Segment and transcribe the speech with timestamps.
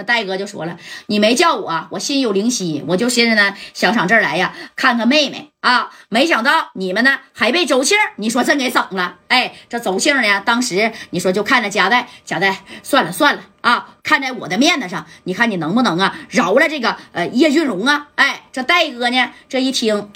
[0.00, 0.78] 这戴哥就说了
[1.08, 5.90] ：“你没叫我，我心有灵犀，我就寻思呢，想上这儿来呀，看看妹妹啊。
[6.08, 9.16] 没想到你们呢，还被周庆你说真给整了。
[9.28, 18.08] 哎，这周庆呢，当时你说就看着夹带，夹带，算了算了啊，看在我的面子上，你看你能不能啊，饶了这个呃叶俊荣啊？
[18.14, 20.10] 哎，这戴哥呢，这一听，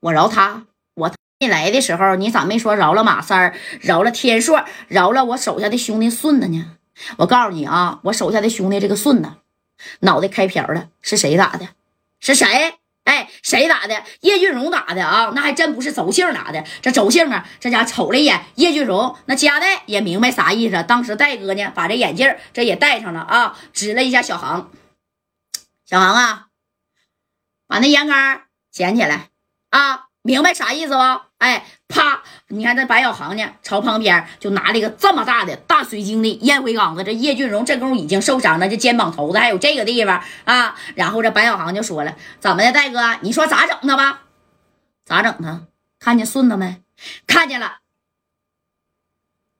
[0.00, 0.64] 我饶他，
[0.96, 6.72] 我你来的时候，你咋没说饶了马三儿，饶了天硕，饶了我手下的兄弟顺子呢？”
[7.16, 9.30] 我告诉你啊，我手下的兄弟这个顺子，
[10.00, 11.68] 脑袋开瓢了，是谁打的？
[12.20, 12.74] 是谁？
[13.04, 14.02] 哎，谁打的？
[14.20, 15.30] 叶俊荣打的啊！
[15.34, 16.64] 那还真不是周庆打的。
[16.80, 20.82] 这周庆啊，这家瞅了一眼叶俊荣，那夹带也明白啥意思。
[20.88, 24.70] 当时戴哥呢，把这眼镜这也戴上了啊，指了一下小航，
[25.84, 26.46] 小航啊，
[27.66, 29.28] 把那烟杆捡起来
[29.68, 31.20] 啊，明白啥意思不？
[31.44, 32.22] 哎，啪！
[32.48, 37.04] 你看这白小航呢，朝旁边就拿了一个这么大的大水晶的烟灰缸子。
[37.04, 40.74] 这叶俊荣这功夫已经受伤了，这肩膀头子还有这个地方啊。
[40.94, 43.18] 然后这白小航就说了：“怎么的，戴哥？
[43.20, 44.22] 你说咋整他吧？
[45.04, 45.66] 咋整他？
[45.98, 46.80] 看见顺子没？
[47.26, 47.80] 看见了。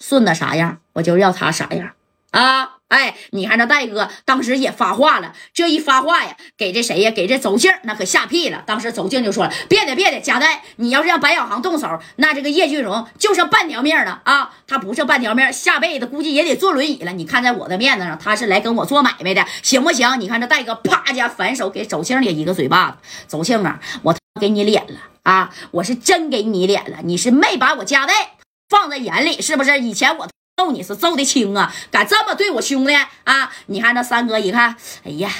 [0.00, 1.94] 顺子啥样，我就要他啥样
[2.32, 7.10] 啊！”哎，你看这戴哥当时也发话了，这一发话呀，给这谁呀？
[7.12, 8.64] 给这邹庆那可吓屁了。
[8.66, 14.52] 当时邹庆就说了：“别的别的，贾戴，你要是让白小航动手，那这个叶俊荣就剩半条命了啊！
[14.66, 17.12] 他不剩半条命，下辈子估计也得坐轮椅了。
[17.12, 20.20] 你看在我的面子上，他是来跟我做买卖的，行不行？
[20.20, 22.96] 你看这戴哥啪家反手给邹庆也一个嘴巴子。
[23.28, 25.54] 邹庆啊，我给你脸了啊！
[25.70, 28.32] 我是真给你脸了，你是没把我家戴
[28.68, 29.78] 放在眼里，是不是？
[29.78, 30.28] 以前我。
[30.60, 32.94] 揍你是揍的轻啊，敢这么对我兄弟
[33.24, 33.50] 啊？
[33.66, 35.30] 你看那三哥一看，哎呀，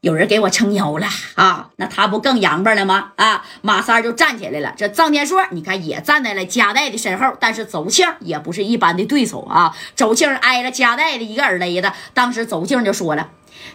[0.00, 3.12] 有人给我撑腰了啊，那他不更洋巴了吗？
[3.16, 4.72] 啊，马三就站起来了。
[4.78, 9.76] 这臧天硕，你看也站在了加代的身后，但是周庆也不是一般的对手啊。
[9.94, 13.28] 周庆挨了加代的一个耳雷子，当时周庆就说了：“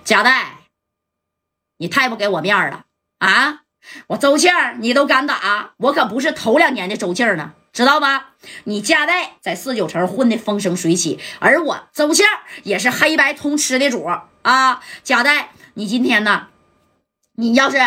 [0.03, 0.61] 加代，
[1.77, 2.85] 你太不给我面了
[3.19, 3.59] 啊！
[4.07, 8.33] 我周庆你都敢打，我可不是头两年的周庆呢。”知道吧？
[8.65, 12.23] 你家代在四九城混的风生水起，而我周庆
[12.61, 14.07] 也是黑白通吃的主
[14.43, 14.79] 啊！
[15.03, 16.49] 家代，你今天呢？
[17.35, 17.81] 你要是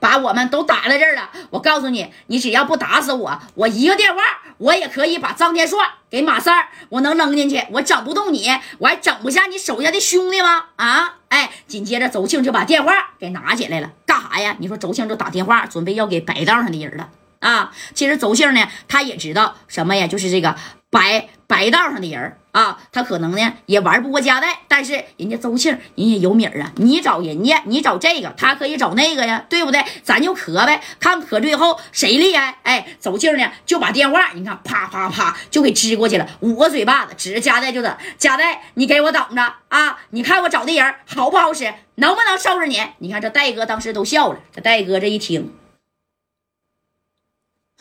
[0.00, 4.20] 把我们都打在这儿了，我告诉你，你只要不打死我，我一个电话，
[4.58, 5.78] 我也可以把张天硕
[6.10, 10.64] 给马三儿，我能扔进去，我整不动你，我还整不下你手下的兄弟吗？
[10.74, 11.18] 啊！
[11.28, 13.92] 哎，紧接着周庆就把电话给拿起来了，
[14.36, 14.54] 哎呀？
[14.58, 17.08] 你说周庆就打电话，准备要给白道上的人了。
[17.40, 20.54] 啊，其实周庆呢，他也知道什么呀，就是这个
[20.90, 29.84] 白白道上的人啊，他可能呢也玩不过加代，但是人家周庆人家有米儿啊，你找人家，你找这个，他可以找那个呀，对不对？
[30.02, 32.58] 咱就磕呗，看磕最后谁厉害。
[32.62, 39.98] 哎，周庆呢就把电话，你看啪啪啪就给支过去了，五个嘴巴子指着加代就等，加代你给我等着啊！
[40.10, 42.82] 你看我找的人好不好使，能不能收拾你？
[42.98, 45.54] 你看这戴哥当时都笑了，这戴哥这一听。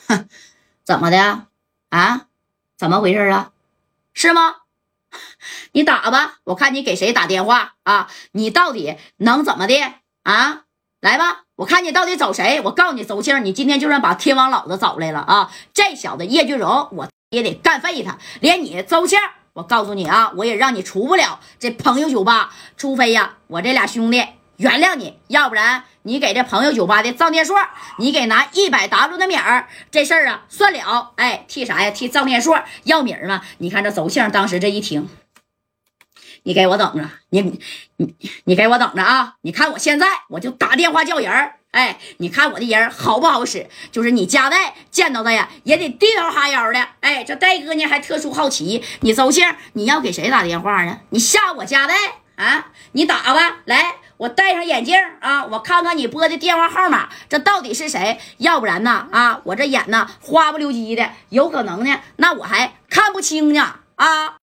[0.07, 0.27] 哼，
[0.83, 1.47] 怎么的啊
[1.89, 2.27] 啊？
[2.77, 3.51] 怎么回事啊？
[4.15, 4.55] 是吗？
[5.73, 8.09] 你打吧，我看你给谁打电话啊？
[8.31, 9.75] 你到底能怎么的
[10.23, 10.63] 啊？
[11.01, 12.59] 来吧，我看你到底找谁？
[12.65, 15.51] 我告诉你，周庆，你今天就算把天王老子找来了啊！
[15.73, 18.17] 这小子叶俊荣，我也得干废他。
[18.39, 19.19] 连你周庆，
[19.53, 24.25] 我告诉你啊，我也让你出不了这朋友酒吧，除非呀，我这俩兄弟
[24.57, 25.83] 原谅你，要不然。
[26.03, 27.57] 你给这朋友酒吧的张天硕，
[27.97, 31.13] 你给拿一百 W 的米儿，这事儿啊算了。
[31.16, 31.89] 哎，替啥呀？
[31.89, 33.41] 替张天硕要米儿吗？
[33.57, 35.09] 你看这邹庆当时这一听，
[36.44, 37.59] 你给我等着，你
[37.97, 39.33] 你你给我等着啊！
[39.41, 41.55] 你看我现在我就打电话叫人儿。
[41.71, 43.67] 哎，你看我的人好不好使？
[43.91, 46.88] 就是你家代见到他呀，也得低头哈腰的。
[46.99, 50.99] 哎，这戴哥呢还特殊好奇，你邹庆你要给谁打电话呢？
[51.09, 51.95] 你吓我家代
[52.35, 52.67] 啊？
[52.91, 53.95] 你打吧，来。
[54.17, 58.19] 我戴上眼镜啊，我看看你拨的电话号码，这到底是谁？
[58.37, 59.07] 要不然呢？
[59.11, 64.37] 啊，我这眼呢花不溜叽的，有可能呢，那我还看不清呢啊。